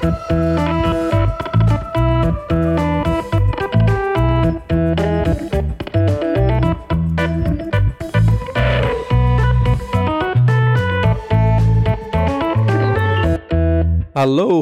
[0.00, 0.12] Hallo,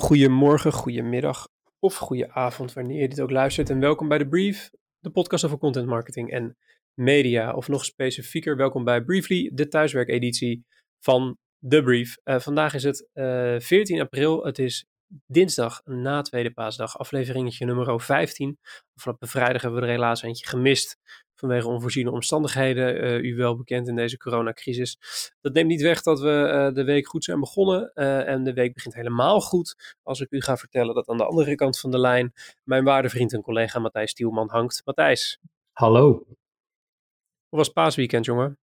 [0.00, 1.48] goedemorgen, goedemiddag
[1.78, 3.70] of goede avond wanneer je dit ook luistert.
[3.70, 6.56] En welkom bij de Brief, de podcast over content marketing en
[6.94, 7.54] media.
[7.54, 10.64] Of nog specifieker, welkom bij Briefly, de thuiswerkeditie
[10.98, 11.36] van
[11.68, 12.16] The Brief.
[12.24, 14.86] Uh, vandaag is het uh, eh, 14 april, het is
[15.26, 18.58] dinsdag na tweede paasdag, afleveringetje nummer 15.
[18.94, 20.98] Afgelopen vrijdag hebben we er helaas eentje gemist
[21.34, 23.04] vanwege onvoorziene omstandigheden.
[23.04, 24.98] Uh, u wel bekend in deze coronacrisis.
[25.40, 27.90] Dat neemt niet weg dat we uh, de week goed zijn begonnen.
[27.94, 31.26] Uh, en de week begint helemaal goed als ik u ga vertellen dat aan de
[31.26, 32.32] andere kant van de lijn
[32.64, 34.82] mijn waarde vriend en collega Matthijs Stielman hangt.
[34.84, 35.40] Matthijs.
[35.72, 36.24] Hallo.
[37.48, 38.58] Hoe was paasweekend, jongen?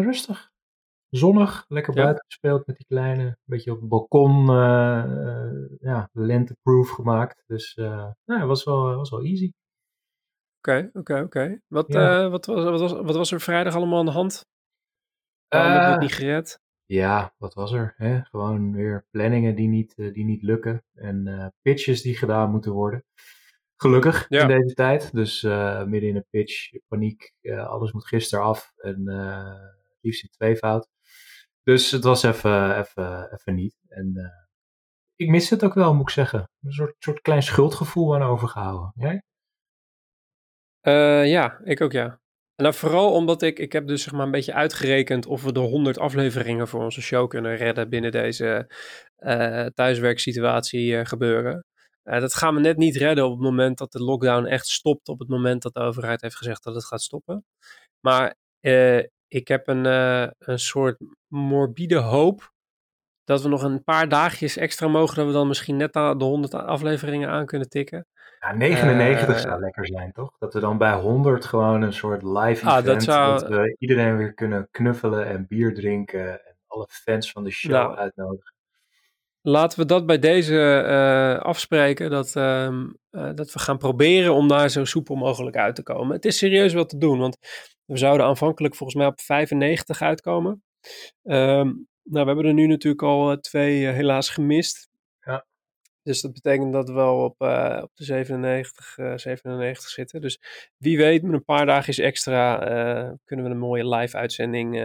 [0.00, 0.52] rustig.
[1.16, 3.24] Zonnig, lekker buiten gespeeld met die kleine.
[3.24, 4.46] Een beetje op het balkon,
[5.78, 7.44] ja, lenteproof gemaakt.
[7.46, 9.52] Dus nou, het was wel, was wel easy.
[10.58, 11.60] Oké, oké, oké.
[11.68, 14.46] Wat, was, wat, was, wat was er vrijdag allemaal aan de hand?
[15.48, 16.60] Waarom heb je het niet gered?
[16.84, 17.94] Ja, wat was er?
[17.96, 18.20] Hè?
[18.22, 20.84] Gewoon weer planningen die niet, die niet lukken.
[20.94, 23.04] En uh, pitches die gedaan moeten worden.
[23.76, 24.40] Gelukkig ja.
[24.40, 25.12] in deze tijd.
[25.12, 25.42] Dus
[25.86, 27.34] midden in een pitch, paniek,
[27.66, 28.72] alles moet gisteren af.
[28.76, 29.02] En
[30.00, 30.92] liefst in tweevoud.
[31.64, 33.76] Dus het was even, even, even niet.
[33.88, 34.32] En
[35.16, 36.50] ik mis het ook wel, moet ik zeggen.
[36.60, 38.92] Een soort, soort klein schuldgevoel aan overgehouden.
[38.94, 39.22] Jij?
[40.82, 42.20] Uh, ja, ik ook ja.
[42.54, 45.52] En dan vooral omdat ik, ik heb dus zeg maar een beetje uitgerekend of we
[45.52, 48.70] de 100 afleveringen voor onze show kunnen redden binnen deze
[49.18, 51.64] uh, thuiswerksituatie uh, gebeuren.
[52.02, 55.18] dat gaan we net niet redden op het moment dat de lockdown echt stopt, op
[55.18, 57.44] het moment dat de overheid heeft gezegd dat het gaat stoppen.
[58.00, 58.34] Maar
[59.34, 59.84] ik heb een,
[60.38, 60.96] een soort
[61.28, 62.52] morbide hoop
[63.24, 66.54] dat we nog een paar dagjes extra mogen, dat we dan misschien net de 100
[66.54, 68.06] afleveringen aan kunnen tikken.
[68.40, 70.36] Ja, 99 uh, zou lekker zijn, toch?
[70.38, 73.38] Dat we dan bij 100 gewoon een soort live ah, event, dat, zou...
[73.38, 77.72] dat, we iedereen weer kunnen knuffelen en bier drinken en alle fans van de show
[77.72, 78.52] nou, uitnodigen.
[79.40, 84.68] Laten we dat bij deze uh, afspreken, dat, uh, dat we gaan proberen om daar
[84.68, 86.14] zo soepel mogelijk uit te komen.
[86.14, 87.38] Het is serieus wat te doen, want
[87.84, 90.62] we zouden aanvankelijk volgens mij op 95 uitkomen.
[91.22, 94.88] Um, nou, we hebben er nu natuurlijk al eh, twee helaas gemist.
[96.04, 100.20] Dus dat betekent dat we wel op, uh, op de 97, uh, 97 zitten.
[100.20, 100.40] Dus
[100.76, 102.70] wie weet, met een paar dagjes extra
[103.04, 104.80] uh, kunnen we een mooie live uitzending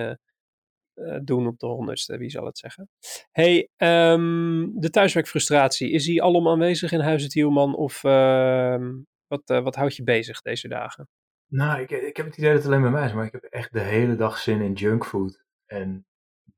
[0.93, 2.89] eh, doen op de honderdste, wie zal het zeggen.
[3.31, 8.93] hey, um, de thuiswerkfrustratie, is die alom aanwezig in Huizen Tielman of ehm,
[9.27, 11.07] wat, wat houdt je bezig deze dagen?
[11.49, 13.43] Nou, ik, ik heb het idee dat het alleen bij mij is, maar ik heb
[13.43, 16.05] echt de hele dag zin in junkfood en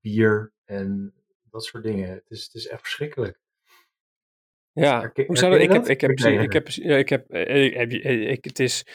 [0.01, 1.13] bier en
[1.49, 2.09] dat soort dingen.
[2.09, 3.39] Het is, het is echt verschrikkelijk.
[4.73, 5.61] Ja, hoe zou dat?
[5.61, 8.85] Ik heb, ik heb, ik heb, ik heb, ik ik, het is,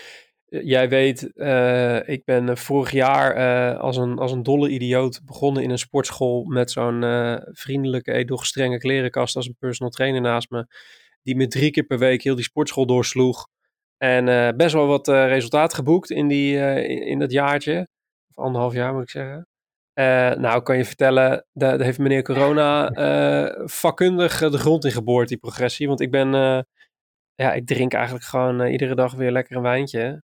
[0.48, 5.62] jij weet, uh, ik ben vorig jaar uh, als, een, als een dolle idioot begonnen
[5.62, 10.50] in een sportschool met zo'n uh, vriendelijke, edoch strenge klerenkast als een personal trainer naast
[10.50, 10.66] me,
[11.22, 13.48] die me drie keer per week heel die sportschool doorsloeg.
[13.98, 17.88] En best wel wat resultaat geboekt in, die, in, in dat jaartje,
[18.34, 19.46] of anderhalf jaar moet ik zeggen.
[20.40, 22.90] Nou, kan je vertellen, daar heeft meneer Corona
[23.64, 25.88] vakkundig de grond in geboord, die progressie.
[25.88, 26.30] Want ik ben,
[27.34, 30.22] ja, ik drink eigenlijk gewoon iedere dag weer lekker een wijntje.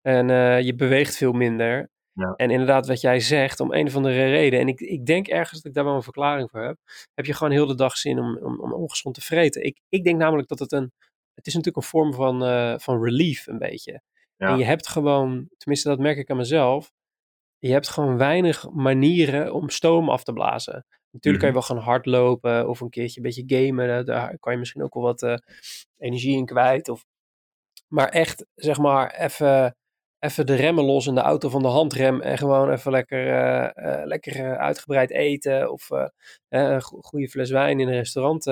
[0.00, 0.28] En
[0.64, 1.88] je beweegt veel minder.
[2.12, 2.34] Ja.
[2.36, 5.56] En inderdaad, wat jij zegt, om een of andere reden, en ik, ik denk ergens
[5.56, 6.76] dat ik daar wel een verklaring voor heb,
[7.14, 9.64] heb je gewoon heel de dag zin om, om, om ongezond te vreten.
[9.64, 10.92] Ik, ik denk namelijk dat het een,
[11.38, 12.40] het is natuurlijk een vorm van,
[12.80, 14.02] van relief een beetje.
[14.36, 14.48] Ja.
[14.48, 16.92] En je hebt gewoon, tenminste dat merk ik aan mezelf,
[17.58, 20.86] je hebt gewoon weinig manieren om stoom af te blazen.
[21.10, 21.68] Natuurlijk kan je mhm.
[21.68, 24.06] wel gaan hardlopen of een keertje een beetje gamen.
[24.06, 25.36] Daar kan je misschien ook wel wat uh,
[25.96, 26.88] energie in kwijt.
[26.88, 27.04] Of...
[27.88, 29.76] Maar echt, zeg maar, even,
[30.18, 32.20] even de remmen los in de auto van de handrem.
[32.20, 35.72] En gewoon even lekker, uh, uh, lekker uitgebreid eten.
[35.72, 35.88] Of
[36.48, 38.44] een goede fles wijn in een restaurant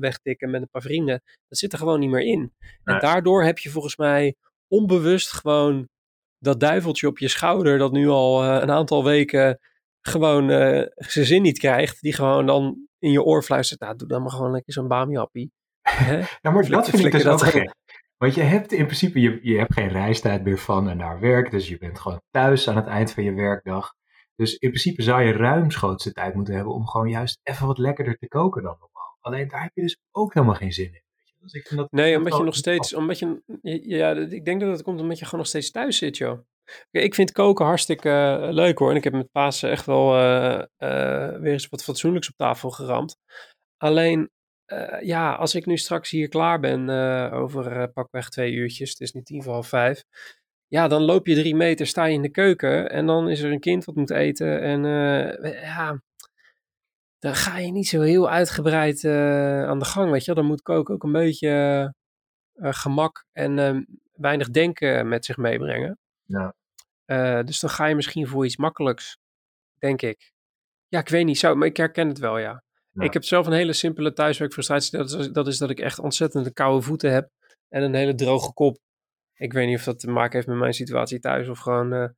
[0.00, 1.22] wegtikken met een paar vrienden.
[1.48, 2.52] Dat zit er gewoon niet meer in.
[2.84, 4.34] En daardoor heb je volgens mij
[4.68, 5.88] onbewust gewoon
[6.38, 9.58] dat duiveltje op je schouder, dat nu al een aantal weken
[10.00, 10.48] gewoon
[10.96, 14.30] zijn zin niet krijgt, die gewoon dan in je oor fluistert, nou doe dan maar
[14.30, 15.52] gewoon lekker zo'n bamiappie.
[16.42, 17.74] ja, maar dat vind ik dus ook gek.
[18.24, 21.50] Want je hebt in principe, je, je hebt geen reistijd meer van en naar werk,
[21.50, 23.94] dus je bent gewoon thuis aan het eind van je werkdag.
[24.36, 27.78] Dus in principe zou je ruimschoots de tijd moeten hebben om gewoon juist even wat
[27.78, 29.16] lekkerder te koken dan normaal.
[29.20, 31.02] Alleen daar heb je dus ook helemaal geen zin in.
[31.38, 33.42] Dus ik vind dat nee, omdat je nog steeds, omdat je,
[33.82, 36.38] ja, ik denk dat het komt omdat je gewoon nog steeds thuis zit, joh.
[36.90, 38.90] Ik vind koken hartstikke uh, leuk hoor.
[38.90, 42.70] En ik heb met Pasen echt wel uh, uh, weer eens wat fatsoenlijks op tafel
[42.70, 43.16] geramd.
[43.76, 44.30] Alleen,
[45.00, 46.90] ja, als ik nu straks hier klaar ben
[47.32, 50.04] over pakweg twee uurtjes, het is nu tien voor half vijf.
[50.66, 53.52] Ja, dan loop je drie meter, sta je in de keuken en dan is er
[53.52, 54.60] een kind wat moet eten.
[54.60, 54.82] En
[55.42, 56.02] ja,
[57.18, 60.34] dan ga je niet zo heel uitgebreid aan de gang, weet je.
[60.34, 61.94] Dan moet koken ook een beetje
[62.54, 63.82] gemak en ehm,
[64.12, 65.98] weinig denken met zich meebrengen.
[66.24, 66.54] Ja.
[67.42, 69.18] dus dan ga je misschien voor iets makkelijks,
[69.78, 70.32] denk ik.
[70.88, 72.63] Ja, ik weet niet, zo, maar ik herken het wel, ja.
[72.94, 74.98] Ik heb zelf een hele simpele thuiswerkfrustratie.
[74.98, 77.30] Dat is, dat is dat ik echt ontzettend koude voeten heb
[77.68, 78.78] en een hele droge kop.
[79.34, 82.08] Ik weet niet of dat te maken heeft met mijn situatie thuis of gewoon uh,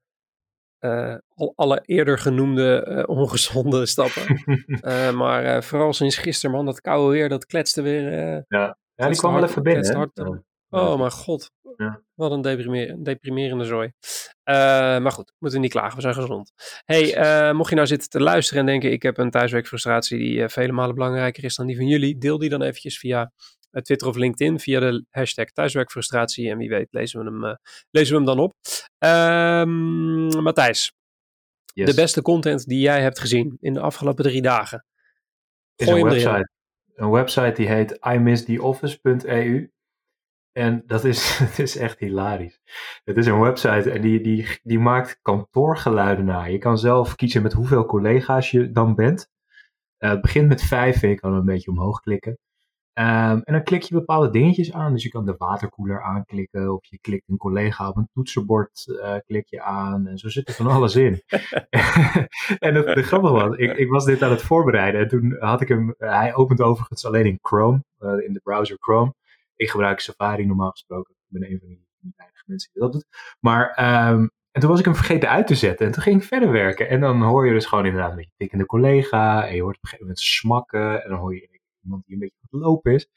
[0.80, 1.16] uh,
[1.54, 4.42] alle eerder genoemde uh, ongezonde stappen.
[5.20, 8.10] maar vooral sinds gisteren, man, dat koude weer, dat kletste weer.
[8.48, 8.78] ja.
[8.94, 10.12] ja, die kwam wel even binnen.
[10.70, 11.50] Oh, mijn god.
[11.76, 12.02] Ja.
[12.14, 13.86] Wat een deprimer deprimerende zooi.
[13.86, 14.54] Uh,
[14.98, 16.52] maar goed, moeten we niet klagen, we zijn gezond.
[16.84, 17.18] hey,
[17.48, 18.92] uh, mocht je nou zitten te luisteren en denken...
[18.92, 22.18] ik heb een thuiswerkfrustratie die uh, vele malen belangrijker is dan die van jullie...
[22.18, 23.32] deel die dan eventjes via
[23.70, 24.60] Twitter of LinkedIn...
[24.60, 26.50] via de hashtag thuiswerkfrustratie.
[26.50, 27.58] En wie weet lezen we hem,
[27.90, 28.54] lezen we hem dan op.
[28.98, 30.92] Ehm, Matthijs,
[31.64, 31.88] yes.
[31.88, 34.84] de beste content die jij hebt gezien in de afgelopen drie dagen.
[35.76, 36.50] Is een website.
[36.94, 39.70] Een website die heet imisstheoffice.eu.
[40.56, 42.60] En dat is, het is echt hilarisch.
[43.04, 46.44] Het is een website en die, die, die maakt kantoorgeluiden na.
[46.44, 49.28] Je kan zelf kiezen met hoeveel collega's je dan bent.
[49.98, 52.38] Uh, het begint met vijf, je kan een beetje omhoog klikken.
[52.98, 54.92] Um, en dan klik je bepaalde dingetjes aan.
[54.92, 56.72] Dus je kan de waterkoeler aanklikken.
[56.74, 60.06] Of je klikt een collega op een toetsenbord uh, klik je aan.
[60.06, 61.22] En zo zit er van alles in.
[62.66, 65.00] en het, de grappige was, ik, ik was dit aan het voorbereiden.
[65.00, 67.84] En toen had ik hem, hij opent overigens alleen in Chrome.
[68.00, 69.14] Uh, in de browser Chrome.
[69.56, 71.14] Ik gebruik Safari normaal gesproken.
[71.14, 71.86] Ik ben een van die,
[72.16, 73.06] weinige mensen die dat doet.
[73.40, 73.68] Maar,
[74.10, 75.86] um, en toen was ik hem vergeten uit te zetten.
[75.86, 76.88] En toen ging ik verder werken.
[76.88, 79.46] En dan hoor je dus gewoon inderdaad een beetje tikkende collega.
[79.46, 81.02] En je hoort op een gegeven moment smakken.
[81.02, 83.08] En dan hoor je iemand die een beetje aan het lopen is.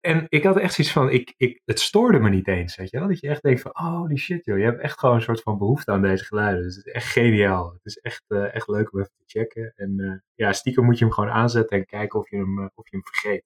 [0.00, 2.98] En ik had echt zoiets van, ik, ik, het stoorde me niet eens, weet je
[2.98, 3.08] wel.
[3.08, 5.42] Dat je echt denkt van, oh die shit joh, je hebt echt gewoon een soort
[5.42, 6.62] van behoefte aan deze geluiden.
[6.62, 7.72] Dus het is echt geniaal.
[7.72, 9.72] Het is echt, uh, echt leuk om even te checken.
[9.76, 12.66] En uh, ja, stiekem moet je hem gewoon aanzetten en kijken of je hem, uh,
[12.74, 13.44] of je hem vergeet.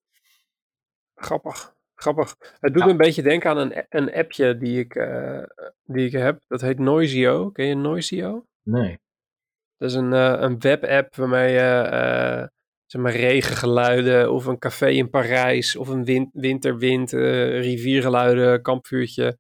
[1.14, 1.75] Grappig.
[2.02, 2.37] Grappig.
[2.60, 5.43] Het doet me een beetje denken aan een, een appje die ik, uh,
[5.84, 6.40] die ik heb.
[6.46, 7.50] Dat heet Noisio.
[7.50, 8.46] Ken je Noisio?
[8.62, 8.99] Nee.
[9.76, 12.46] Dat is een, uh, een webapp waarmee je uh,
[12.87, 19.38] zeg maar regengeluiden of een café in Parijs of een win winterwind, riviergeluiden, kampvuurtje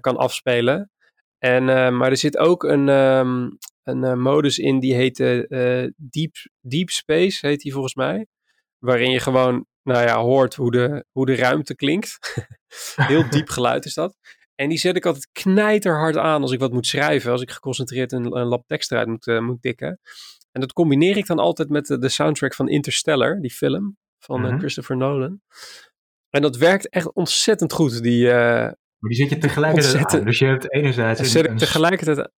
[0.00, 0.90] kan afspelen.
[1.38, 1.64] En,
[1.96, 5.16] maar er zit ook een, um, een modus in die heet
[5.96, 8.26] Deep, Deep Space, heet die volgens mij.
[8.78, 12.18] Waarin je gewoon nou ja, hoort hoe de, hoe de ruimte klinkt.
[12.96, 14.16] Heel diep geluid is dat.
[14.54, 17.32] En die zet ik altijd knijterhard aan als ik wat moet schrijven.
[17.32, 20.00] Als ik geconcentreerd een, een lab tekst eruit moet, uh, moet tikken.
[20.52, 24.38] En dat combineer ik dan altijd met de, de soundtrack van Interstellar, die film van
[24.38, 24.54] mm -hmm.
[24.54, 25.40] uh, Christopher Nolan.
[26.30, 28.02] En dat werkt echt ontzettend goed.
[28.02, 30.24] Die, uh, maar die zet je tegelijkertijd aan.
[30.24, 31.30] Dus je hebt enerzijds...
[31.32, 32.30] Zet ik tegelijkertijd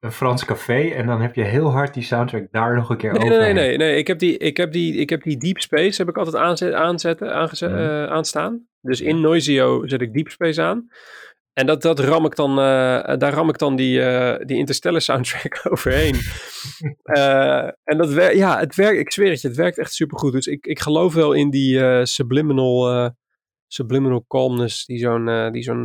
[0.00, 3.12] een Frans café en dan heb je heel hard die soundtrack daar nog een keer
[3.12, 3.38] nee, over.
[3.38, 6.08] Nee, nee, nee, Ik heb die, ik heb die, ik heb die Deep Space heb
[6.08, 8.66] ik altijd aanzet, aanzetten, aangezet, uh, aanstaan.
[8.80, 10.88] Dus in Noisio zet ik Deep Space aan.
[11.52, 15.00] En dat, dat ram ik dan, uh, daar ram ik dan die, uh, die Interstellar
[15.00, 16.14] soundtrack overheen.
[17.90, 20.32] en dat werkt, ja, het werkt, ik zweer het je, het werkt echt supergoed.
[20.32, 23.10] Dus ik, ik geloof wel in die subliminal,
[23.66, 25.84] subliminal calmness die zo'n die zo'n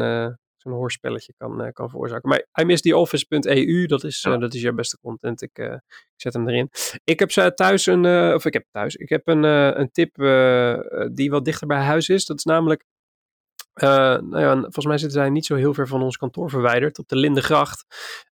[0.65, 2.29] een hoorspelletje kan, uh, kan veroorzaken.
[2.29, 4.33] Maar imisstheoffice.eu, dat is, ja.
[4.33, 5.41] uh, dat is jouw beste content.
[5.41, 6.69] Ik, uh, ik zet hem erin.
[7.03, 10.15] Ik heb thuis een, of ik heb thuis, ik heb een, een tip
[11.13, 12.25] die wat dichter bij huis is.
[12.25, 12.85] Dat is namelijk
[13.83, 13.89] uh,
[14.29, 16.99] nou ja, volgens mij zitten zij niet zo heel ver van ons kantoor verwijderd.
[16.99, 17.85] Op de Lindengracht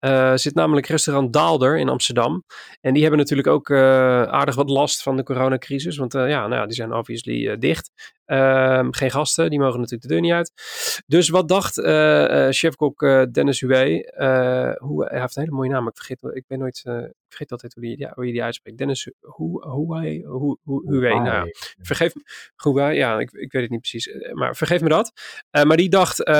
[0.00, 2.44] uh, zit namelijk restaurant Daalder in Amsterdam.
[2.80, 3.78] En die hebben natuurlijk ook uh,
[4.22, 5.96] aardig wat last van de coronacrisis.
[5.96, 8.14] Want ja, nou ja, die zijn obviously dicht.
[8.26, 10.52] Ehm, geen gasten, die mogen natuurlijk de deur niet uit.
[11.06, 11.80] Dus wat dacht
[12.50, 13.00] chefkok
[13.32, 14.74] Dennis Huwe?
[14.78, 17.74] hoe, hij heeft een hele mooie naam, ik vergeet, ik ben nooit, ik vergeet altijd
[17.74, 18.78] hoe, die, ja, hoe je die uitspreekt.
[18.78, 20.22] Dennis Huwe,
[20.64, 22.22] Huwe, nou vergeef me,
[22.94, 24.08] ja, ik, ik weet het niet precies.
[24.32, 25.12] Maar vergeef me dat.
[25.50, 26.34] Uh, maar die dacht, uh,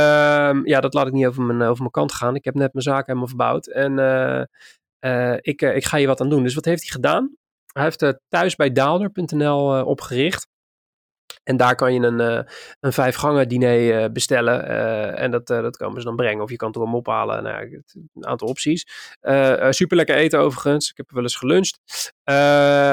[0.63, 2.35] ja, dat laat ik niet over mijn, over mijn kant gaan.
[2.35, 3.99] Ik heb net mijn zaak helemaal verbouwd en
[5.01, 6.43] uh, ik, ik ga hier wat aan doen.
[6.43, 7.37] Dus wat heeft hij gedaan?
[7.73, 10.49] Hij heeft thuis bij Daalder.nl opgericht.
[11.47, 12.41] En daar kan je een, uh,
[12.81, 14.71] een vijf gangen diner uh, bestellen.
[14.71, 16.43] Uh, en dat, dat komen ze dan brengen.
[16.43, 17.43] Of je kan het erom ophalen.
[17.43, 17.83] Nou,
[18.15, 18.87] een aantal opties.
[19.71, 20.91] super lekker eten overigens.
[20.91, 21.81] Ik heb wel eens geluncht.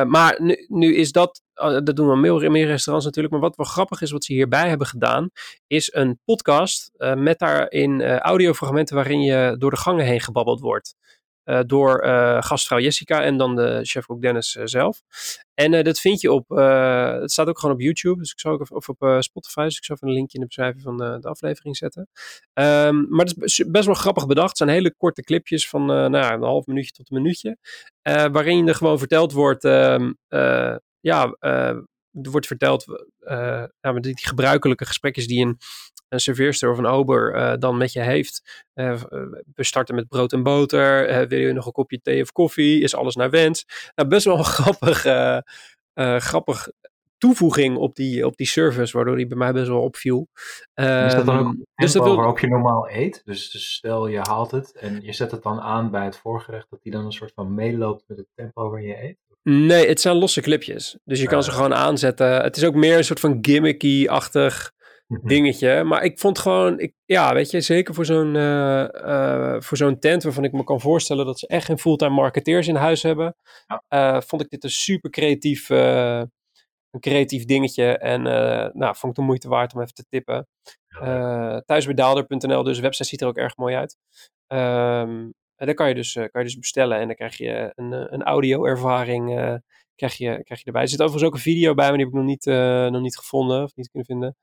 [0.07, 1.41] maar nu, nu is dat.
[1.53, 3.33] dat doen we meer, meer restaurants natuurlijk.
[3.33, 5.29] Maar wat wel grappig is, wat ze hierbij hebben gedaan.
[5.67, 10.95] Is een podcast met daarin audiofragmenten waarin je door de gangen heen gebabbeld wordt.
[11.65, 12.05] Door
[12.39, 15.01] gastvrouw Jessica en dan de chef-kok Dennis zelf.
[15.53, 18.71] En dat vind je op, het staat ook gewoon op YouTube, dus ik zal ook
[18.71, 21.27] of op Spotify, dus ik zal even een linkje in de beschrijving van de, de
[21.27, 22.07] aflevering zetten.
[22.53, 24.47] Um, maar het is best wel grappig bedacht.
[24.47, 27.57] Het zijn hele korte clipjes van nou ja, een half minuutje tot een minuutje,
[28.31, 30.11] waarin er gewoon verteld wordt, ehm,
[30.99, 31.35] ja,
[32.21, 32.85] er wordt verteld,
[33.19, 35.57] uh, ja, die gebruikelijke gesprekjes die een,
[36.13, 38.65] een serveerster of een ober uh, dan met je heeft.
[38.75, 39.01] Uh,
[39.55, 41.27] we starten met brood en boter.
[41.27, 42.81] wil je nog een kopje thee of koffie?
[42.81, 43.65] Is alles naar wens?
[43.95, 45.05] Nou, best wel een grappig,
[46.23, 46.69] grappig
[47.23, 50.27] toevoeging op die, op die service, waardoor die bij mij best wel opviel.
[50.73, 52.15] Is dat dan ook ehm, dus dat wil...
[52.15, 53.21] waarop je normaal eet?
[53.25, 56.67] Dus, dus, stel je haalt het en je zet het dan aan bij het voorgerecht,
[56.69, 59.17] dat die dan een soort van meeloopt met het tempo waar je eet?
[59.43, 60.97] Nee, het zijn losse clipjes.
[61.03, 62.41] Dus je kan ze gewoon aanzetten.
[62.41, 64.71] Het is ook meer een soort van gimmicky-achtig.
[65.07, 65.83] Dingetje.
[65.83, 70.23] Maar ik vond gewoon, ik, ja, weet je, zeker voor zo'n uh, voor zo'n tent
[70.23, 73.35] waarvan ik me kan voorstellen dat ze echt geen fulltime marketeers in huis hebben,
[73.89, 74.21] ja.
[74.21, 77.97] vond ik dit een super creatief, een creatief dingetje.
[77.97, 78.21] En
[78.73, 80.47] nou, vond ik de moeite waard om even te tippen.
[81.65, 83.97] Thuisbedaalder.nl, dus de website ziet er ook erg mooi uit.
[84.47, 85.33] Um,
[85.63, 87.93] en dan kan je, dus, eh, kan je dus bestellen en dan krijg je een,
[87.93, 89.59] eh, een audio-ervaring
[89.95, 90.81] krijg je, krijg je erbij.
[90.81, 92.45] Er zit overigens ook een video bij, maar die heb ik nog niet,
[92.91, 94.35] nog niet gevonden of niet kunnen vinden.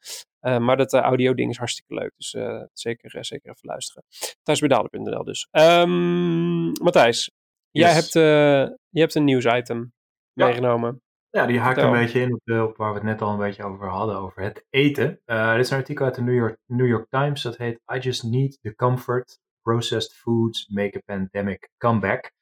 [0.64, 2.30] maar dat audio-ding is hartstikke leuk, dus
[2.72, 4.04] zeker, zeker even luisteren.
[4.42, 5.48] Thuisbedalen.nl dus.
[5.50, 7.30] Um, Matthijs,
[7.70, 9.92] jij hebt, je hebt een nieuwsitem
[10.32, 10.44] ja.
[10.44, 11.02] meegenomen.
[11.30, 13.64] Ja, die haakt een beetje in op, op, waar we het net al een beetje
[13.64, 15.20] over hadden, over het eten.
[15.24, 18.22] dit is een artikel uit de New York, New York Times, dat heet I Just
[18.22, 22.32] Need the Comfort processed foods make a pandemic comeback.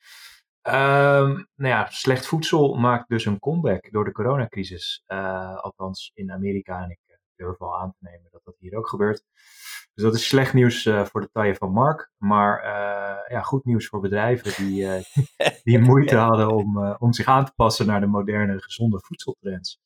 [0.69, 5.03] Um, nou ja, slecht voedsel maakt dus een comeback door de coronacrisis.
[5.07, 8.77] Uh, althans in Amerika en ik eh, durf wel aan te nemen dat dat hier
[8.77, 9.25] ook gebeurt.
[9.95, 12.11] Dus dat is slecht nieuws uh, voor de taille van Mark.
[12.17, 14.87] Maar uh, ja, goed nieuws voor bedrijven die,
[15.65, 19.81] die moeite hadden om, om zich aan te passen naar de moderne gezonde voedseltrends.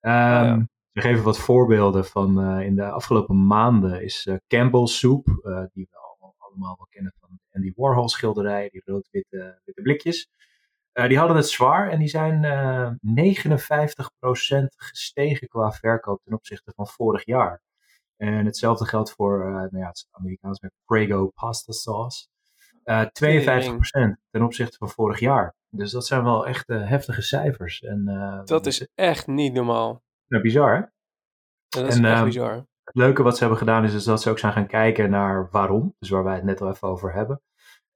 [0.00, 0.66] Um, ja.
[0.92, 5.24] Ik geef wat voorbeelden van in de afgelopen maanden is Campbell's Soup,
[5.72, 6.89] die we allemaal wel van Andy
[7.80, 10.28] Warhol schilderijen, die rood-witte witte blikjes.
[10.92, 16.34] Uh, die hadden het zwaar en die zijn uh, eh, 59% gestegen qua verkoop ten
[16.34, 17.62] opzichte van vorig jaar.
[18.16, 22.26] En hetzelfde geldt voor uh, nou ja, het Amerikaans met Prego pasta sauce.
[22.84, 23.10] 52%
[24.30, 25.54] ten opzichte van vorig jaar.
[25.68, 27.80] Dus dat zijn wel echt heftige cijfers.
[27.80, 28.04] En,
[28.44, 30.02] dat is echt niet normaal.
[30.28, 30.82] Nou, bizar hè?
[31.68, 32.54] Dat is en, echt ehm, bizar.
[32.84, 35.48] Het leuke wat ze hebben gedaan is, is dat ze ook zijn gaan kijken naar
[35.50, 35.94] waarom.
[35.98, 37.40] Dus waar wij het net al even over hebben.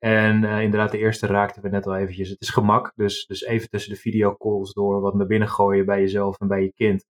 [0.04, 2.28] En uh, inderdaad, de eerste raakten we net al eventjes.
[2.28, 6.00] Het is gemak, dus, dus even tussen de videocalls door wat naar binnen gooien bij
[6.00, 7.06] jezelf en bij je kind.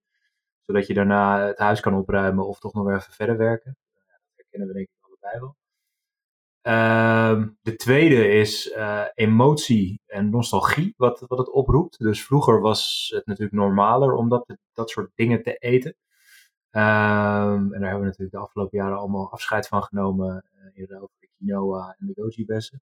[0.65, 3.77] Zodat je daarna het huis kan opruimen of toch nog even verder werken.
[3.93, 5.55] Dat herkennen we denk ik allebei wel.
[6.67, 11.99] Uh, de tweede is uh, emotie en nostalgie, wat, wat het oproept.
[11.99, 15.95] Dus vroeger was het natuurlijk normaler om dat, dat soort dingen te eten.
[16.75, 16.81] Um,
[17.73, 20.45] en daar hebben we natuurlijk de afgelopen jaren allemaal afscheid van genomen.
[20.55, 22.81] Uh, eerder over de quinoa en de goji-bessen.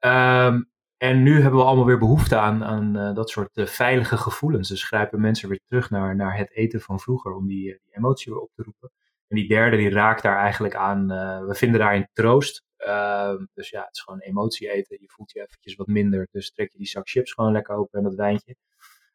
[0.00, 4.16] Um, en nu hebben we allemaal weer behoefte aan, aan uh, dat soort uh, veilige
[4.16, 4.68] gevoelens.
[4.68, 8.32] Dus grijpen mensen weer terug naar, naar het eten van vroeger om die, die emotie
[8.32, 8.90] weer op te roepen.
[9.28, 11.06] En die derde die raakt daar eigenlijk aan.
[11.46, 12.64] we vinden daarin troost.
[12.78, 14.96] Uh, dus ja, het is gewoon emotie eten.
[15.00, 16.28] Je voelt je eventjes wat minder.
[16.30, 18.56] Dus trek je die zak chips gewoon lekker open en dat wijntje.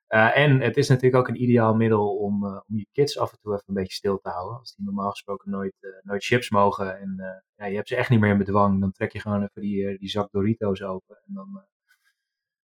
[0.09, 3.31] Uh, en het is natuurlijk ook een ideaal middel om, uh, om je kids af
[3.31, 4.59] en toe even een beetje stil te houden.
[4.59, 8.09] Als die normaal gesproken nooit, uh, nooit chips mogen en ja, je hebt ze echt
[8.09, 11.33] niet meer in bedwang, dan trek je gewoon even die, die zak Doritos open en
[11.33, 11.63] dan,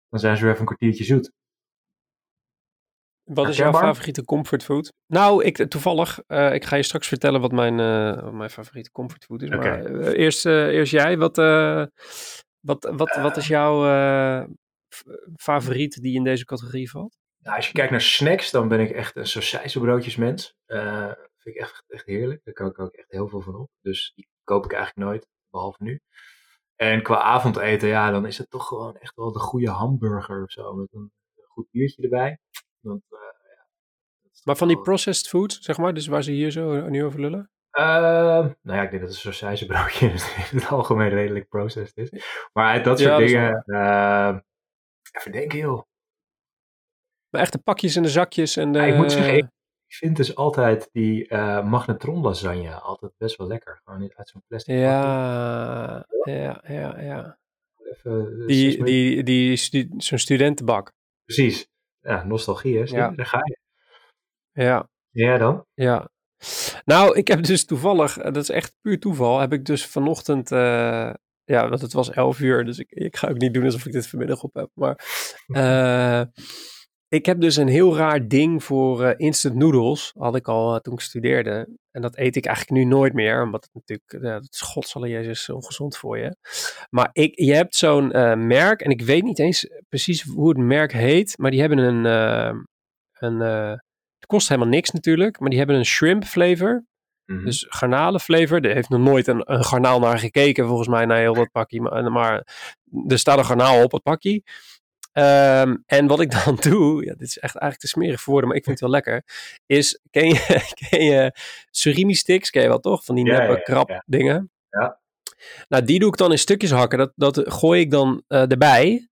[0.08, 1.32] dan zijn ze weer even een kwartiertje zoet.
[3.24, 4.92] Wat is jouw favoriete comfortfood?
[5.06, 7.74] Nou, ik, toevallig, ik ga je straks vertellen wat mijn,
[8.36, 9.50] mijn favoriete comfortfood is.
[9.50, 9.82] Okay.
[9.82, 11.36] Maar eerst, eerst jij, wat,
[12.60, 14.46] wat, wat, wat is jouw
[15.36, 17.16] favoriet die in deze categorie valt?
[17.46, 20.54] Nou, als je kijkt naar snacks, dan ben ik echt een sausijzenbroodjesmens.
[20.66, 22.44] Uh, vind ik echt, echt heerlijk.
[22.44, 23.70] Daar kan ik ook echt heel veel van op.
[23.80, 26.00] Dus die koop ik eigenlijk nooit, behalve nu.
[26.76, 30.50] En qua avondeten, ja, dan is het toch gewoon echt wel de goede hamburger of
[30.50, 30.74] zo.
[30.74, 31.12] Met een
[31.44, 32.38] goed biertje erbij.
[32.80, 33.66] Want, uh, ja,
[34.44, 37.50] maar van die processed food, zeg maar, dus waar ze hier zo nu over lullen?
[37.72, 42.24] Uh, nou ja, ik denk dat een sausijzenbroodje in het algemeen redelijk processed is.
[42.52, 44.38] Maar dat soort dingen, uh,
[45.12, 45.82] even denken joh
[47.30, 48.86] echt de pakjes en de zakjes en de...
[48.86, 49.50] ik moet zeggen,
[49.86, 53.80] ik vind dus altijd die uh, magnetron lasagne altijd best wel lekker.
[53.84, 57.38] Gewoon niet uit zo'n plastic ja, ja, ja, ja.
[57.92, 60.92] Even, eh, die, die, die, stu zo'n studentenbak.
[61.24, 61.68] Precies.
[62.00, 62.84] Ja, nostalgie, hè?
[62.84, 63.10] Ja.
[63.10, 63.58] Daar ga je.
[64.62, 64.88] Ja.
[65.10, 65.66] Ja, dan?
[65.74, 66.10] Ja.
[66.84, 71.12] Nou, ik heb dus toevallig, dat is echt puur toeval, heb ik dus vanochtend uh,
[71.44, 73.92] Ja, want het was 11 uur, dus ik, ik ga ook niet doen alsof ik
[73.92, 74.70] dit vanmiddag op heb.
[74.74, 75.04] Maar
[75.46, 76.20] uh,
[77.08, 80.12] ik heb dus een heel raar ding voor uh, instant noodles.
[80.18, 81.68] Had ik al uh, toen ik studeerde.
[81.90, 83.42] En dat eet ik eigenlijk nu nooit meer.
[83.42, 86.36] Omdat het natuurlijk, uh, dat is godsalle jezus ongezond voor je.
[86.90, 88.08] Maar ik, je hebt zo'n
[88.46, 88.80] merk.
[88.80, 91.38] En ik weet niet eens precies hoe het merk heet.
[91.38, 92.04] Maar die hebben een...
[93.12, 93.40] een
[94.16, 95.40] het kost helemaal niks natuurlijk.
[95.40, 96.84] Maar die hebben een shrimp flavor.
[97.24, 97.44] Mm -hmm.
[97.44, 98.64] Dus garnalenflavor.
[98.64, 101.04] Er heeft nog nooit een, een, garnaal naar gekeken volgens mij.
[101.04, 101.80] Naar heel dat pakje.
[101.80, 102.46] Maar, maar
[103.06, 104.42] er staat een garnaal op het pakje.
[105.18, 108.48] Um, en wat ik dan doe, ja, dit is echt eigenlijk te smerig voor woorden,
[108.48, 109.24] maar ik vind het wel lekker,
[109.66, 111.32] is, ken je, ken je
[111.70, 113.04] surimi sticks, ken je wel toch?
[113.04, 114.02] Van die neppe ja, ja.
[114.06, 114.50] dingen.
[114.70, 115.00] Ja.
[115.68, 119.08] Nou, die doe ik dan in stukjes hakken, dat, dat gooi ik dan uh, erbij.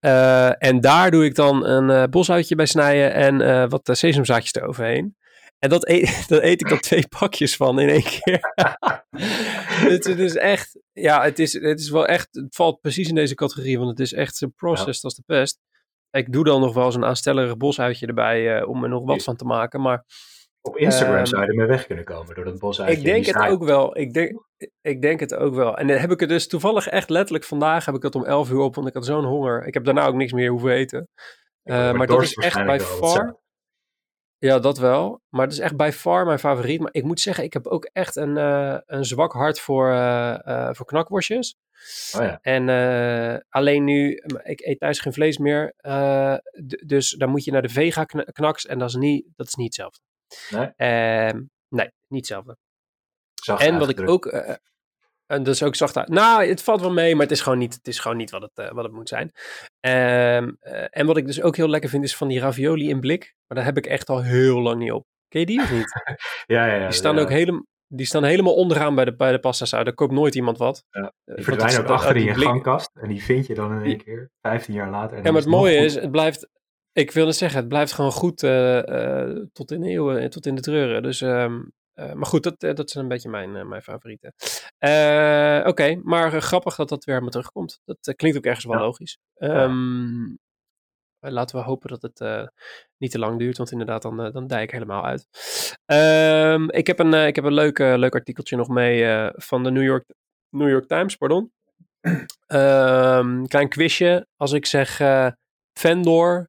[0.00, 5.16] Uh, en daar doe ik dan een uh, bosuitje bij snijden en wat sesamzaadjes eroverheen.
[5.60, 8.40] En dat eet, dat eet ik dan twee pakjes van in één keer.
[9.90, 13.14] het, het, is echt, ja, het is, het is wel echt, het valt precies in
[13.14, 15.00] deze categorie, want het is echt zo processed ja.
[15.02, 15.58] als de pest.
[16.10, 19.22] Ik doe dan nog wel eens een aanstellerig bosuitje erbij uh, om er nog wat
[19.22, 20.04] van te maken, maar...
[20.62, 22.96] Op Instagram uh, zou je ermee weg kunnen komen door dat bosuitje.
[22.96, 23.98] Ik denk het ook wel.
[23.98, 24.42] Ik denk,
[24.80, 25.76] ik denk het ook wel.
[25.76, 28.50] En dan heb ik het dus toevallig echt letterlijk vandaag heb ik het om 11
[28.50, 29.66] uur op, want ik had zo'n honger.
[29.66, 31.08] Ik heb daarna ook niks meer hoeven eten.
[31.64, 33.40] Uh, maar dat is echt bij far...
[34.40, 35.20] Ja, dat wel.
[35.28, 36.80] Maar het is echt bij far mijn favoriet.
[36.80, 40.38] Maar ik moet zeggen, ik heb ook echt een, uh, een zwak hart voor, uh,
[40.46, 41.56] uh, voor knakworstjes.
[42.16, 42.38] Oh ja.
[42.42, 42.68] En
[43.48, 45.74] alleen nu, ik eet thuis geen vlees meer.
[46.86, 48.66] dus dan moet je naar de vega knaks.
[48.66, 50.00] En dat is niet, dat is niet hetzelfde.
[50.50, 50.72] Nee?
[50.76, 52.56] Ehm, nee, niet hetzelfde.
[53.34, 54.26] Zacht en wat ik ook...
[55.30, 56.08] En dus ook zacht uit.
[56.08, 58.42] Nou, het valt wel mee, maar het is gewoon niet, het is gewoon niet wat,
[58.42, 59.32] het, uh, wat het moet zijn.
[59.80, 63.00] Um, uh, en wat ik dus ook heel lekker vind, is van die ravioli in
[63.00, 63.34] blik.
[63.46, 65.06] Maar daar heb ik echt al heel lang niet op.
[65.28, 65.92] Ken je die of niet?
[66.46, 66.86] ja, ja, ja.
[66.86, 67.20] Die staan ja.
[67.20, 67.66] ook helemaal...
[67.86, 69.84] Die staan helemaal onderaan bij de, bij de pasta's uit.
[69.84, 70.84] Daar koopt nooit iemand wat.
[70.90, 72.46] Ja, die verdwijnen ook achter in je blik...
[72.46, 72.90] gangkast.
[72.94, 75.16] En die vind je dan in één keer, 15 jaar later.
[75.16, 76.48] En ja, maar het mooie is, het blijft...
[76.92, 80.46] Ik wil het zeggen, het blijft gewoon goed uh, uh, tot in de eeuwen, tot
[80.46, 81.02] in de treuren.
[81.02, 84.34] Dus um, uh, maar goed, dat, dat zijn een beetje mijn, uh, mijn favorieten.
[84.78, 87.80] Uh, Oké, okay, maar grappig dat dat weer helemaal terugkomt.
[87.84, 88.82] Dat klinkt ook ergens wel ja.
[88.82, 89.18] logisch.
[89.36, 90.38] Um,
[91.18, 91.30] ja.
[91.30, 92.50] Laten we hopen dat het
[92.96, 95.28] niet te lang duurt, want inderdaad, dan, dan dijk ik helemaal uit.
[95.86, 99.82] Um, ik heb een, ik heb een leuk, leuk artikeltje nog mee van de New
[99.82, 100.04] York,
[100.48, 101.52] New York Times, pardon.
[102.46, 104.26] Um, klein quizje.
[104.36, 105.00] Als ik zeg
[105.78, 106.48] Fendor,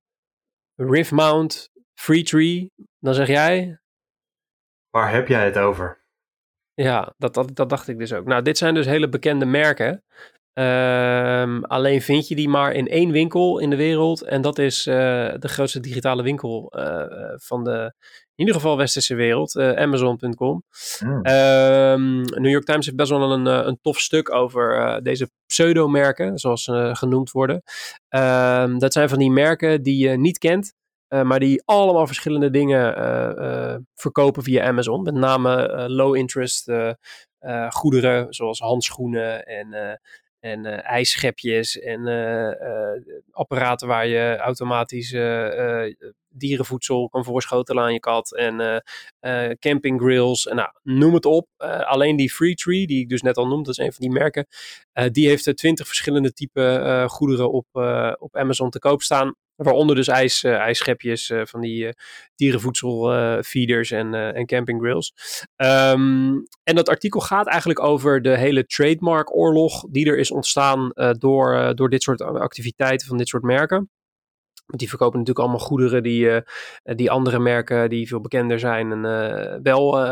[0.75, 3.80] Riftmount, Free Tree, dan zeg jij
[4.91, 5.99] Waar heb jij het over?
[6.73, 8.25] Ja, dat, dat, dat dacht ik dus ook.
[8.25, 10.03] Nou, dit zijn dus hele bekende merken.
[10.53, 14.21] Um, alleen vind je die maar in één winkel in de wereld.
[14.21, 14.95] En dat is uh,
[15.39, 17.03] de grootste digitale winkel uh,
[17.35, 17.93] van de,
[18.35, 20.63] in ieder geval westerse wereld, uh, Amazon.com.
[21.03, 21.25] Mm.
[21.25, 26.63] Um, New York Times heeft best wel een, een tof stuk over deze pseudo-merken, zoals
[26.63, 27.63] ze genoemd worden.
[28.09, 30.73] Um, dat zijn van die merken die je niet kent.
[31.13, 35.01] Uh, maar die allemaal verschillende dingen uh, uh, verkopen via Amazon.
[35.01, 36.71] Met name low interest
[37.69, 39.99] goederen, zoals handschoenen en,
[40.39, 42.01] en ijsschepjes en
[43.31, 45.09] apparaten waar je automatisch
[46.29, 48.35] dierenvoedsel kan voorschotelen aan je kat.
[48.35, 48.83] En
[49.59, 51.47] campinggrills, en nou, noem het op.
[51.83, 54.19] alleen die Free Tree, die ik dus net al noemde, dat is een van die
[54.19, 54.47] merken.
[55.11, 57.67] die heeft twintig verschillende type goederen op,
[58.19, 59.35] op Amazon te koop staan.
[59.55, 61.91] Waaronder dus ijs, uh, ijsschepjes uh, van die uh,
[62.35, 65.13] dierenvoedselfeeders en, en campinggrills.
[65.57, 71.75] Um, en dat artikel gaat eigenlijk over de hele trademark-oorlog die er is ontstaan door,
[71.75, 73.89] door dit soort activiteiten van dit soort merken.
[74.71, 76.39] Die verkopen natuurlijk allemaal goederen die, uh,
[76.83, 80.05] die andere merken die veel bekender zijn en uh, wel uh,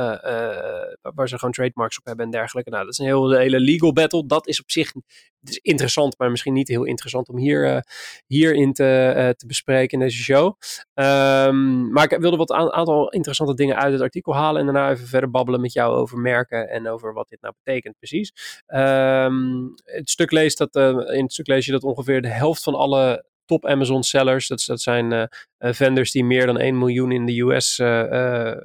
[1.01, 2.69] waar ze gewoon trademarks op hebben en dergelijke.
[2.69, 4.25] Nou, dat is een heel, hele legal battle.
[4.25, 4.93] Dat is op zich
[5.41, 7.85] is interessant, maar misschien niet heel interessant om hier,
[8.27, 10.45] hierin te, te bespreken in deze show.
[10.93, 14.91] Um, maar ik wilde wat een aantal interessante dingen uit het artikel halen en daarna
[14.91, 18.33] even verder babbelen met jou over merken en over wat dit nou betekent precies.
[18.67, 22.75] Um, het stuk leest dat, in het stuk lees je dat ongeveer de helft van
[22.75, 24.47] alle top Amazon sellers.
[24.47, 25.23] Dat, dat zijn uh,
[25.73, 27.87] vendors die meer dan 1 miljoen in de US uh,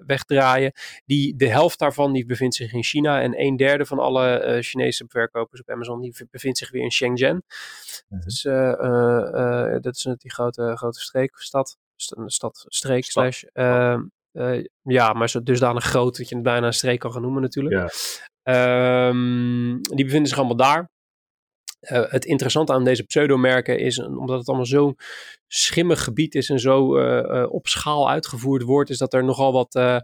[0.07, 0.73] wegdraaien.
[1.05, 3.21] Die, de helft daarvan die bevindt zich in China.
[3.21, 7.45] En een derde van alle Chinese verkopers op Amazon die bevindt zich weer in Shenzhen.
[8.09, 8.25] Mm-hmm.
[8.25, 8.43] Dus
[9.83, 11.77] dat is die grote, grote streek, stad.
[12.27, 13.43] Stad, streek, slash.
[14.35, 17.43] Uh, ja, maar zo dusdanig groot dat je het bijna een streek kan gaan noemen
[17.43, 17.91] natuurlijk.
[18.43, 19.09] Ja.
[19.09, 20.91] Um, die bevinden zich allemaal daar.
[21.93, 24.97] Uh, het interessante aan deze pseudomerken is, omdat het allemaal zo'n
[25.47, 29.53] schimmig gebied is en zo uh, uh, op schaal uitgevoerd wordt, is dat er nogal
[29.53, 30.03] wat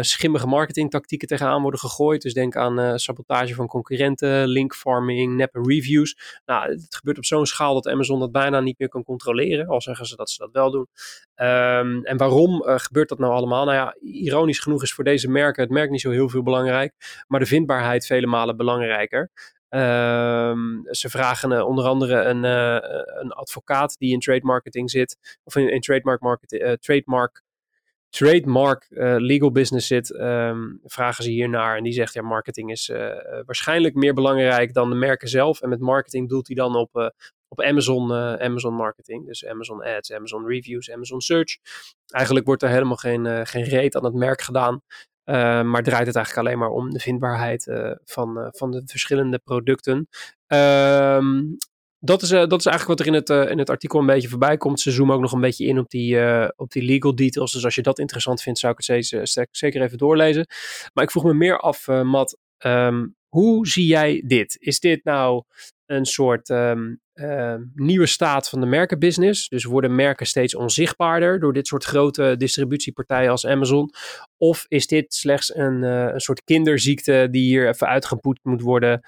[0.00, 2.22] schimmige marketingtactieken tegenaan worden gegooid.
[2.22, 6.40] Dus denk aan sabotage van concurrenten, linkfarming, neppe reviews.
[6.44, 9.66] Nou, het gebeurt op zo'n schaal dat Amazon dat bijna niet meer kan controleren.
[9.66, 10.86] Al zeggen ze dat ze dat wel doen.
[11.36, 13.64] Um, en waarom gebeurt dat nou allemaal?
[13.64, 17.24] Nou ja, ironisch genoeg is voor deze merken het merk niet zo heel veel belangrijk.
[17.26, 19.30] Maar de vindbaarheid vele malen belangrijker.
[19.74, 22.44] Um, ze vragen onder andere een,
[23.20, 27.42] een advocaat die in trade marketing zit, of in, trademark, marketing, trademark
[28.08, 28.86] trademark
[29.18, 31.76] legal business zit, um, vragen ze hiernaar.
[31.76, 32.92] En die zegt, ja, marketing is
[33.46, 35.60] waarschijnlijk meer belangrijk dan de merken zelf.
[35.60, 37.12] En met marketing doelt hij dan op,
[37.48, 39.26] op Amazon, Amazon marketing.
[39.26, 41.56] Dus Amazon ads, Amazon reviews, Amazon search.
[42.08, 44.82] Eigenlijk wordt er helemaal geen, geen reet aan het merk gedaan.
[45.24, 47.72] Maar draait het eigenlijk alleen maar om de vindbaarheid
[48.04, 50.08] van, van de verschillende producten.
[50.46, 51.56] Um,
[51.98, 54.28] dat is, uh, dat is eigenlijk wat er in het, in het artikel een beetje
[54.28, 54.80] voorbij komt.
[54.80, 56.18] Ze zoomen ook nog een beetje in op die,
[56.56, 57.52] op die legal details.
[57.52, 60.46] Dus als je dat interessant vindt, zou ik het zeker, zeker even doorlezen.
[60.92, 62.38] Maar ik vroeg me meer af, Matt.
[62.58, 64.56] Um, hoe zie jij dit?
[64.58, 65.42] Is dit nou
[65.86, 66.48] een soort
[67.74, 69.48] nieuwe staat van de merkenbusiness?
[69.48, 73.90] Dus worden merken steeds onzichtbaarder door dit soort grote distributiepartijen als Amazon?
[74.36, 79.02] Of is dit slechts een, een soort kinderziekte die hier even uitgepoet moet worden?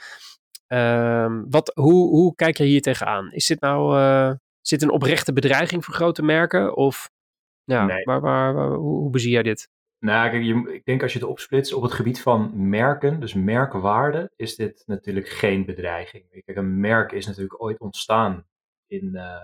[0.68, 3.32] Um, wat, hoe, hoe kijk je hier tegenaan?
[3.32, 3.98] Is dit nou
[4.66, 6.76] is dit een oprechte bedreiging voor grote merken?
[6.76, 7.10] Of
[7.64, 8.04] ja, nee.
[8.04, 9.68] waar, waar, waar, hoe, hoe bezie jij dit?
[9.98, 10.36] Nou,
[10.72, 14.82] ik denk als je het opsplitst op het gebied van merken, dus merkwaarde, is dit
[14.86, 16.42] natuurlijk geen bedreiging.
[16.44, 18.46] Kijk, een merk is natuurlijk ooit ontstaan
[18.86, 19.42] in, uh,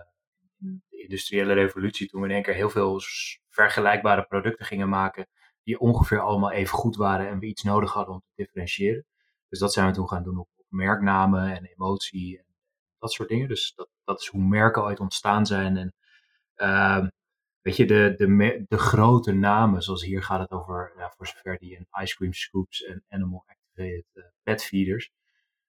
[0.61, 3.01] in de industriële revolutie, toen we in één keer heel veel
[3.49, 5.29] vergelijkbare producten gingen maken,
[5.63, 9.05] die ongeveer allemaal even goed waren en we iets nodig hadden om te differentiëren.
[9.49, 12.45] Dus dat zijn we toen gaan doen op merknamen en emotie en
[12.99, 13.49] dat soort dingen.
[13.49, 15.77] Dus dat, dat is hoe merken ooit ontstaan zijn.
[15.77, 15.95] En
[16.57, 17.07] uh,
[17.63, 21.77] weet je, de, de, de grote namen, zoals hier gaat het over, voor zover die
[21.77, 25.13] in ice cream scoops en animal activated uh, pet feeders.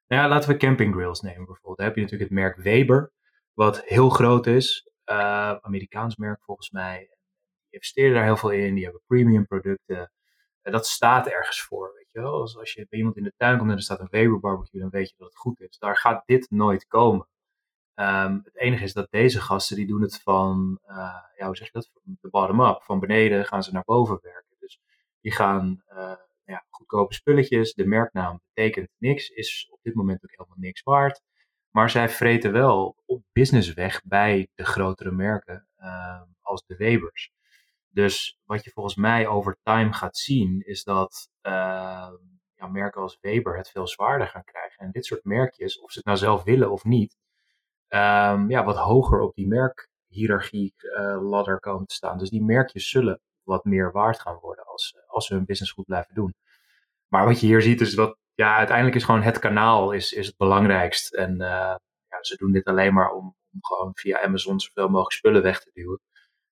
[0.07, 1.77] Nou ja, laten we camping grills nemen bijvoorbeeld.
[1.77, 3.11] Daar heb je natuurlijk het merk Weber,
[3.53, 4.89] wat heel groot is.
[5.05, 6.97] Uh, Amerikaans merk volgens mij.
[6.97, 8.73] Die investeren daar heel veel in.
[8.75, 10.11] Die hebben premium producten.
[10.61, 12.01] En dat staat ergens voor.
[12.13, 14.81] Als, als je bij iemand in de tuin komt en er staat een Weber barbecue,
[14.81, 15.77] dan weet je dat het goed is.
[15.77, 17.27] Daar gaat dit nooit komen.
[17.95, 21.67] Um, het enige is dat deze gasten, die doen het van, uh, ja, hoe zeg
[21.67, 22.83] je dat, de bottom-up.
[22.83, 24.55] Van beneden gaan ze naar boven werken.
[24.59, 24.79] Dus
[25.21, 26.13] die gaan uh,
[26.45, 27.73] ja, goedkope spulletjes.
[27.73, 31.21] De merknaam betekent niks, is op dit moment ook helemaal niks waard.
[31.69, 37.31] Maar zij vreten wel op businessweg bij de grotere merken uh, als de Webers.
[37.89, 41.51] Dus wat je volgens mij over time gaat zien, is dat uh,
[42.55, 44.85] ja, merken als Weber het veel zwaarder gaan krijgen.
[44.85, 47.17] En dit soort merkjes, of ze het nou zelf willen of niet,
[47.93, 52.17] um, ja, wat hoger op die merkhierarchie uh, ladder komen te staan.
[52.17, 55.85] Dus die merkjes zullen wat meer waard gaan worden als, als ze hun business goed
[55.85, 56.35] blijven doen.
[57.07, 60.27] Maar wat je hier ziet is dat ja, uiteindelijk is gewoon het kanaal is, is
[60.27, 61.13] het belangrijkst.
[61.13, 61.75] En uh,
[62.07, 65.59] ja, ze doen dit alleen maar om, om gewoon via Amazon zoveel mogelijk spullen weg
[65.59, 65.99] te duwen.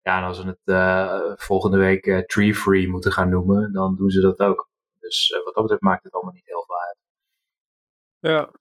[0.01, 4.21] Ja, en als we het volgende week tree free moeten gaan noemen, dan doen ze
[4.21, 4.69] dat ook.
[4.99, 6.97] Dus wat dat betreft maakt het allemaal niet heel veel uit.
[8.19, 8.58] Ja.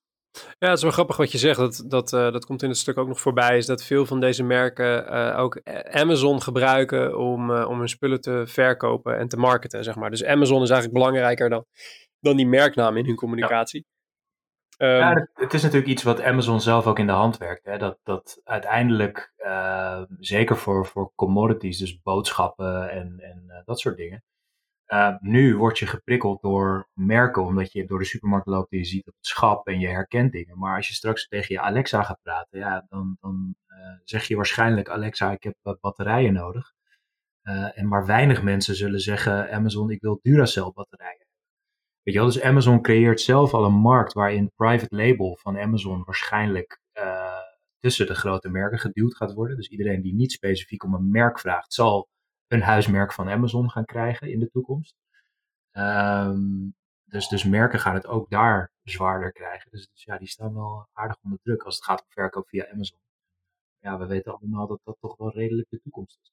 [0.58, 1.58] Ja, het is wel grappig wat je zegt.
[1.58, 3.56] Dat, dat, dat komt in het stuk ook nog voorbij.
[3.56, 9.18] Is dat veel van deze merken ook Amazon gebruiken om, om hun spullen te verkopen
[9.18, 10.10] en te marketen, zeg maar.
[10.10, 11.64] Dus Amazon is eigenlijk belangrijker dan,
[12.20, 13.86] dan die merknaam in hun communicatie.
[13.88, 13.96] Ja.
[14.78, 17.64] Ja, ehm, het is natuurlijk iets wat Amazon zelf ook in de hand werkt.
[17.64, 17.78] Hè?
[17.78, 19.32] Dat, dat uiteindelijk,
[20.18, 24.22] zeker voor, voor commodities, dus boodschappen en, en dat soort dingen.
[24.88, 28.84] Uh, nu word je geprikkeld door merken, omdat je door de supermarkt loopt en je
[28.84, 30.58] ziet op het schap en je herkent dingen.
[30.58, 33.56] Maar als je straks tegen je Alexa gaat praten, ja, dan, dan
[34.04, 36.72] zeg je waarschijnlijk: Alexa, ik heb batterijen nodig.
[37.74, 41.28] en maar weinig mensen zullen zeggen: Amazon, ik wil Duracell batterijen.
[42.08, 46.02] Weet je wel, dus Amazon creëert zelf al een markt waarin private label van Amazon
[46.04, 47.38] waarschijnlijk uh,
[47.80, 49.56] tussen de grote merken geduwd gaat worden.
[49.56, 52.08] Dus iedereen die niet specifiek om een merk vraagt, zal
[52.48, 54.94] een huismerk van Amazon gaan krijgen in de toekomst.
[55.72, 59.70] Um, dus, dus merken gaan het ook daar zwaarder krijgen.
[59.70, 62.70] Dus, dus, ja, die staan wel aardig onder druk als het gaat om verkoop via
[62.72, 62.98] Amazon.
[63.78, 66.32] Ja, we weten allemaal dat dat toch wel redelijk de toekomst is.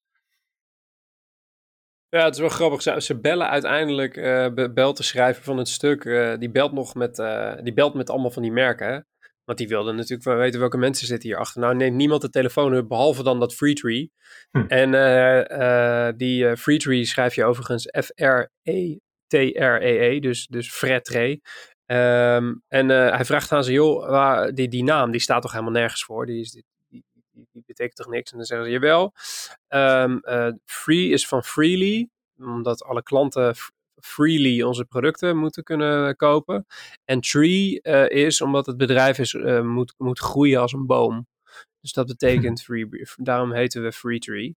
[2.10, 3.02] Ja, het is wel grappig.
[3.02, 7.20] Ze, bellen uiteindelijk, uh, belt de schrijver van het stuk, uh, die, belt nog met,
[7.20, 8.88] uh, die belt met allemaal van die merken.
[8.88, 9.00] Hè?
[9.46, 11.62] Want die wilden natuurlijk weten welke mensen zitten hierachter.
[11.62, 14.12] Nou neemt niemand de telefoon behalve dan dat Freetree.
[14.52, 14.66] Hm.
[14.68, 14.92] En
[16.18, 19.00] die Freetree schrijf je overigens F-R-E-T-R-E-E,
[20.16, 21.42] -E, dus, dus Fretree.
[21.88, 25.74] Um, en hij vraagt aan ze, joh, waar, die, die naam, die staat toch helemaal
[25.74, 26.26] nergens voor?
[26.26, 28.32] Die is, die, die, betekent toch niks?
[28.32, 29.14] En dan zeggen ze, jawel,
[29.70, 33.56] um, uh, free is van freely, omdat alle klanten
[34.06, 36.66] freely onze producten moeten kunnen kopen.
[37.06, 41.28] En tree is omdat het bedrijf is, moet, moet groeien als een boom.
[41.86, 44.56] Dus dat betekent free, daarom heten we Free Tree.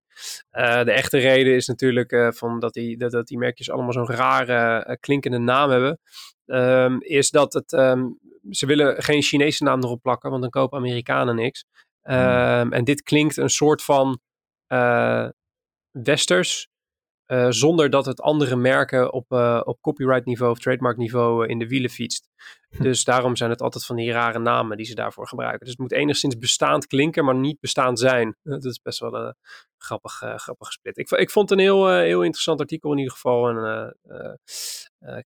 [0.52, 3.92] Uh, de echte reden is natuurlijk uh, van dat, die, dat, dat die merkjes allemaal
[3.92, 6.00] zo'n rare uh, klinkende naam hebben.
[6.46, 8.18] Um, is dat het, um,
[8.50, 11.64] ze willen geen Chinese naam erop plakken, want dan kopen Amerikanen niks.
[12.02, 14.20] Um, en dit klinkt een soort van
[15.90, 16.68] westers,
[17.28, 21.50] uh, zonder dat het andere merken op, uh, op copyright niveau of trademark niveau uh,
[21.50, 22.28] in de wielen fietst.
[22.68, 22.82] Hm.
[22.82, 25.60] Dus daarom zijn het altijd van die rare namen die ze daarvoor gebruiken.
[25.60, 28.36] Dus het moet enigszins bestaand klinken, maar niet bestaand zijn.
[28.42, 29.34] dat is best wel een
[29.78, 30.98] grappig, grappig split.
[30.98, 33.48] Ik, ik vond het een heel, heel interessant artikel in ieder geval.
[33.48, 33.96] En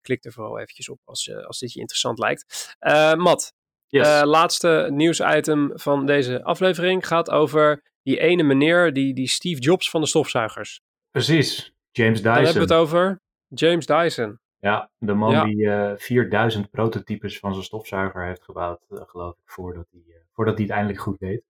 [0.00, 2.76] klik er vooral eventjes op als, als dit je interessant lijkt.
[3.16, 3.52] Matt,
[3.86, 4.22] yes.
[4.22, 10.00] laatste nieuwsitem van deze aflevering gaat over die ene meneer, die, die Steve Jobs van
[10.00, 10.80] de stofzuigers.
[11.10, 12.34] Precies, James Dyson.
[12.34, 13.20] Daar hebben we het over.
[13.48, 14.38] James Dyson.
[14.58, 19.32] Ja, de man die uh, eh, 4000 prototypes van zijn stofzuiger heeft gebouwd, uh, geloof
[19.32, 21.42] ik, voordat hij, uh, voordat hij het eindelijk goed deed.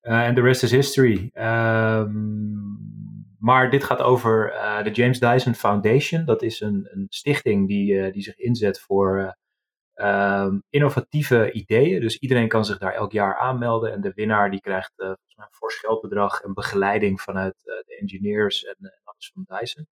[0.00, 1.30] En de rest is history.
[1.34, 2.84] Um,
[3.38, 4.52] maar dit gaat over
[4.84, 6.24] de James Dyson Foundation.
[6.24, 9.36] Dat is een, een stichting die, die zich inzet voor
[10.02, 12.00] um, innovatieve ideeën.
[12.00, 13.92] Dus iedereen kan zich daar elk jaar aanmelden.
[13.92, 18.64] En de winnaar die krijgt uh, een fors geldbedrag en begeleiding vanuit uh, de engineers
[18.64, 19.86] en uh, alles van Dyson.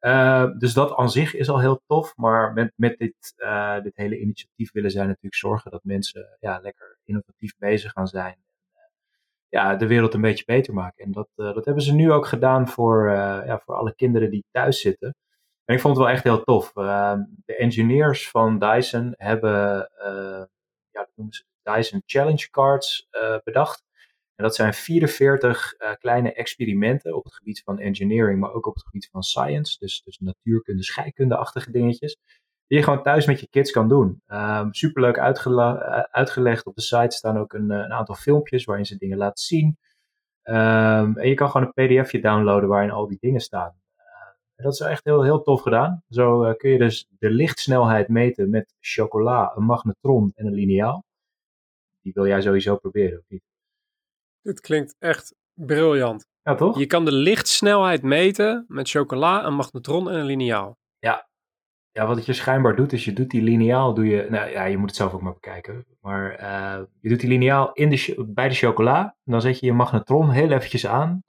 [0.00, 2.16] Uh, dus dat aan zich is al heel tof.
[2.16, 3.34] Maar met, met dit,
[3.82, 8.34] dit hele initiatief willen zij natuurlijk zorgen dat mensen ja, lekker innovatief bezig gaan zijn.
[8.34, 8.90] En,
[9.48, 11.04] ja, de wereld een beetje beter maken.
[11.04, 14.80] En dat, dat hebben ze nu ook gedaan voor, ja, voor alle kinderen die thuis
[14.80, 15.14] zitten.
[15.66, 16.76] En ik vond het wel echt heel tof.
[16.76, 20.44] Ehm, de engineers van Dyson hebben uh,
[20.90, 23.84] ja, noemen ze Dyson Challenge Cards uh, bedacht.
[24.34, 28.66] En dat zijn 44 uh, eh, kleine experimenten op het gebied van engineering, maar ook
[28.66, 29.78] op het gebied van science.
[29.78, 32.16] Dus, dus natuurkunde, scheikunde-achtige dingetjes.
[32.66, 34.22] Die je gewoon thuis met je kids kan doen.
[34.26, 35.18] Um, superleuk
[36.10, 36.66] uitgelegd.
[36.66, 39.78] Op de site staan ook een, een, aantal filmpjes waarin ze dingen laten zien.
[40.42, 43.76] Um, en je kan gewoon een pdfje downloaden waarin al die dingen staan
[44.64, 46.02] dat is echt heel, heel tof gedaan.
[46.08, 51.04] Zo uh, kun je dus de lichtsnelheid meten met chocola, een magnetron en een lineaal.
[52.00, 53.42] Die wil jij sowieso proberen, of niet?
[54.42, 56.26] Dit klinkt echt briljant.
[56.42, 56.78] Ja, toch?
[56.78, 60.76] Je kan de lichtsnelheid meten met chocola, een magnetron en een lineaal.
[60.98, 61.28] Ja.
[61.90, 64.64] Ja, wat het je schijnbaar doet, is je doet die lineaal, doe je, nou ja,
[64.64, 65.86] je moet het zelf ook maar bekijken.
[66.00, 69.72] Maar uh, je doet die lineaal in de, bij de chocola, dan zet je je
[69.72, 71.24] magnetron heel eventjes aan.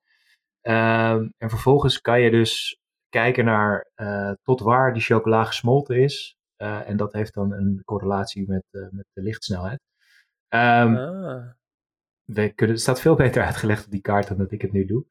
[0.61, 6.37] Uh, en vervolgens kan je dus kijken naar uh, tot waar die chocola gesmolten is.
[6.57, 9.79] Uh, en dat heeft dan een correlatie met, uh, met de lichtsnelheid.
[10.49, 11.45] Um, ah.
[12.23, 14.85] we kunnen, het staat veel beter uitgelegd op die kaart dan dat ik het nu
[14.85, 15.05] doe.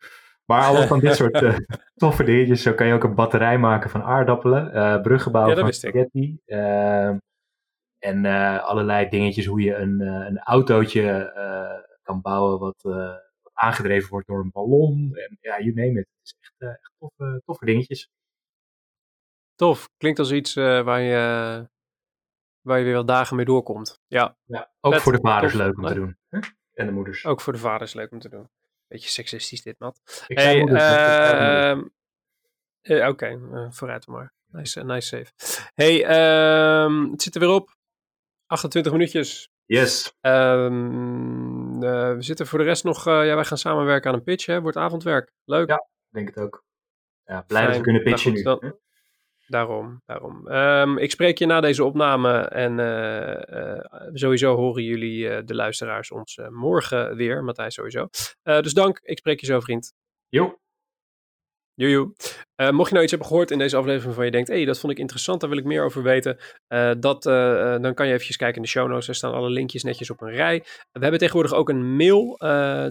[0.44, 1.44] Maar allemaal van dit soort
[1.94, 2.62] toffe dingetjes.
[2.62, 5.02] Zo kan je ook een batterij maken van aardappelen.
[5.02, 6.38] bruggen bouwen ja, van spaghetti.
[6.44, 7.18] Ehm,
[7.98, 8.24] en
[8.62, 11.32] allerlei dingetjes hoe je een, een autootje
[12.02, 12.84] kan bouwen wat
[13.56, 15.14] aangedreven wordt door een ballon.
[15.14, 16.08] En ja, you name it.
[16.08, 18.10] Het is echt, uh, echt toffe, toffe dingetjes.
[19.54, 19.88] Tof.
[19.96, 21.68] Klinkt als iets uh, waar, je,
[22.60, 24.00] waar je weer wel dagen mee doorkomt.
[24.06, 24.36] Ja.
[24.44, 26.18] ja ook voor de vaders leuk om te doen.
[26.28, 26.38] Hè?
[26.72, 27.24] En de moeders.
[27.24, 28.48] Ook voor de vaders leuk om te doen.
[28.88, 30.24] Beetje seksistisch dit, Matt.
[30.26, 31.84] Ik hey, uh,
[32.88, 33.38] Oké, okay,
[33.70, 34.34] vooruit maar.
[34.46, 35.32] Nice, nice save.
[35.74, 37.76] Hey, ehm, het zit er weer op.
[38.46, 39.50] 28 minuutjes.
[39.64, 40.16] Yes.
[40.20, 44.46] Um, we zitten voor de rest nog, uh, ja, wij gaan samenwerken aan een pitch,
[44.46, 44.60] hè?
[44.60, 45.32] Wordt avondwerk.
[45.44, 45.68] Leuk.
[45.68, 46.64] Ja, denk het ook.
[47.24, 48.42] Ja, blij dat we kunnen pitchen nu.
[48.42, 48.78] Dan,
[49.46, 50.48] daarom, daarom.
[50.48, 56.40] Um, ik spreek je na deze opname en uh, sowieso horen jullie, de luisteraars, ons
[56.50, 57.44] morgen weer.
[57.44, 58.08] Matthijs sowieso.
[58.42, 59.94] dus dank, ik spreek je zo, vriend.
[60.28, 60.58] Jo.
[61.76, 62.14] Joejoe.
[62.56, 64.64] Uh, mocht je nou iets hebben gehoord in deze aflevering waarvan je denkt, hé, hey,
[64.64, 68.06] dat vond ik interessant, daar wil ik meer over weten, uh, dat, uh, dan kan
[68.06, 69.08] je eventjes kijken in de show notes.
[69.08, 70.64] Er staan alle linkjes netjes op een rij.
[70.92, 72.36] We hebben tegenwoordig ook een mail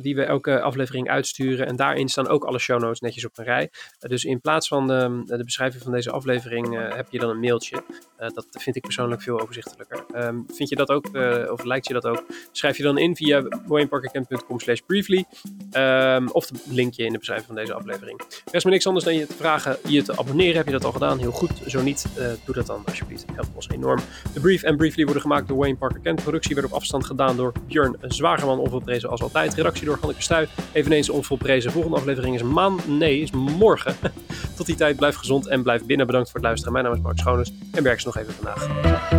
[0.02, 3.46] die we elke aflevering uitsturen en daarin staan ook alle show notes netjes op een
[3.46, 3.70] rij.
[4.00, 7.84] dus in plaats van de, de beschrijving van deze aflevering heb je dan een mailtje.
[8.18, 10.06] dat vind ik persoonlijk veel overzichtelijker.
[10.16, 11.06] Um, vind je dat ook,
[11.52, 12.24] of lijkt je dat ook?
[12.52, 15.26] Schrijf je dan in via wayneparkercamp.com slash briefly
[15.72, 18.22] um, of de linkje in de beschrijving van deze aflevering.
[18.52, 20.56] Rest niks anders dan je te vragen je te abonneren.
[20.56, 21.20] Heb je dat al gedaan?
[21.20, 21.52] Heel goed.
[21.68, 23.26] Zo niet, uh, doe dat dan alsjeblieft.
[23.34, 24.00] Helpt ons enorm.
[24.34, 26.22] De brief en briefly worden gemaakt door Wayne Parker Kent.
[26.22, 28.60] Productie werd op afstand gedaan door Björn Zwagerman.
[28.60, 29.54] Onvolprezen als altijd.
[29.54, 30.48] Redactie door Hanneke Stuy.
[30.72, 31.72] Eveneens onvolprezen.
[31.72, 32.88] Volgende aflevering is maand.
[32.88, 33.96] Nee, is morgen.
[34.58, 36.06] Tot die tijd blijf gezond en blijf binnen.
[36.06, 36.74] Bedankt voor het luisteren.
[36.74, 37.52] Mijn naam is Mark Schoones.
[37.72, 39.15] En werk ze nog even vandaag.